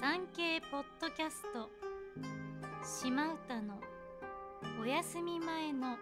[0.00, 1.68] 産経ポッドキャスト。
[2.82, 3.78] 島唄の
[4.80, 5.98] お休み前の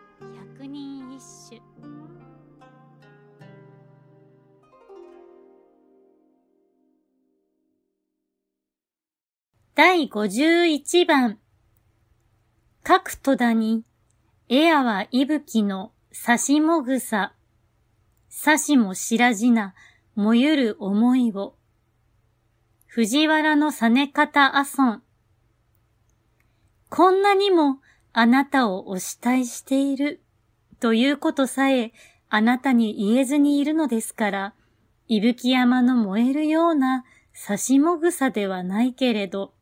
[0.55, 1.61] 百人一首。
[9.75, 11.41] 第51番。
[12.85, 13.83] 各戸田に
[14.49, 17.35] エアはいぶきのさしもぐさ
[18.29, 19.75] さしもしらじな
[20.15, 21.58] もゆる思いを。
[22.91, 25.03] 藤原のさね方あそん。
[26.89, 27.81] こんなにも
[28.15, 30.23] あなたをお慕いしている
[30.81, 31.93] ということさえ
[32.31, 34.55] あなたに言えずにいるのですから、
[35.07, 39.53] 伊吹山の燃えるような差しもぐさではないけれど、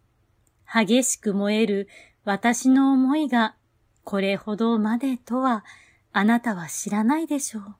[0.73, 1.89] 激しく燃える
[2.25, 3.57] 私の思いが
[4.05, 5.65] これほどまでとは
[6.13, 7.75] あなたは知らないでしょう。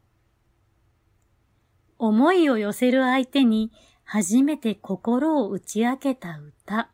[1.99, 3.71] 思いを寄せる相手に
[4.09, 6.91] 初めて心を打ち明けた歌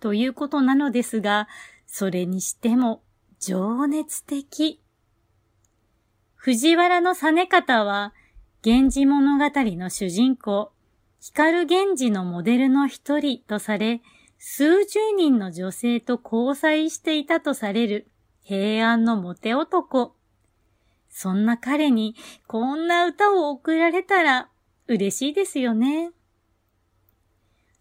[0.00, 1.48] ということなのですが、
[1.86, 3.02] それにしても
[3.40, 4.78] 情熱的。
[6.36, 8.12] 藤原の実方は、
[8.64, 10.72] 源氏物語の主人公、
[11.20, 14.02] 光源氏のモデルの一人とされ、
[14.38, 18.08] 数十人の女性と交際していたとされる
[18.42, 20.14] 平安のモテ男。
[21.08, 22.14] そんな彼に
[22.46, 24.50] こんな歌を贈られたら
[24.86, 26.12] 嬉しいですよね。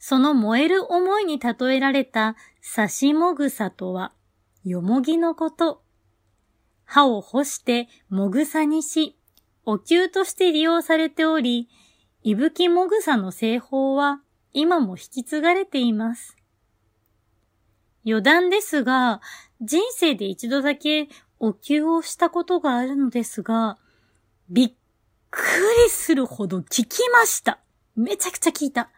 [0.03, 2.35] その燃える思いに例えられた
[2.75, 4.11] 刺しもぐさとは、
[4.65, 5.83] よもぎのこと。
[6.85, 9.15] 歯を干してもぐさにし、
[9.63, 11.69] お灸として利用されており、
[12.23, 14.21] いぶきもぐさの製法は
[14.53, 16.35] 今も引き継がれています。
[18.03, 19.21] 余談ですが、
[19.61, 23.77] 人生で一度だけお灸をしたことがあるのですが、
[24.49, 24.73] びっ
[25.29, 25.41] く
[25.85, 27.59] りするほど効きました。
[27.95, 28.89] めちゃくちゃ効いた。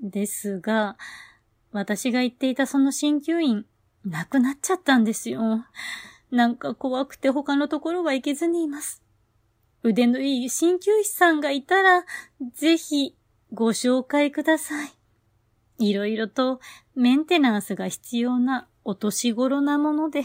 [0.00, 0.96] ですが、
[1.72, 3.66] 私が言っていたその鍼灸院、
[4.04, 5.64] 亡くなっちゃったんですよ。
[6.30, 9.02] なんか怖くて他のところは行けずにいます。
[9.82, 12.04] 腕のいい鍼灸師さんがいたら、
[12.54, 13.16] ぜひ
[13.52, 14.92] ご紹介ください。
[15.78, 16.60] いろいろと
[16.94, 20.24] メンテナンスが必要なお年頃なもので。